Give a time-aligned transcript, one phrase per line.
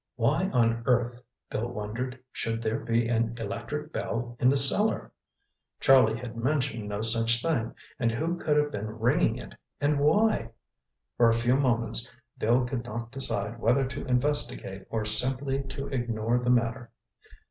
[0.15, 1.21] Why on earth,
[1.51, 5.11] Bill wondered, should there be an electric bell in the cellar?
[5.79, 10.53] Charlie had mentioned no such thing, and who could have been ringing it, and why?
[11.17, 16.39] For a few moments Bill could not decide whether to investigate or simply to ignore
[16.39, 16.89] the matter.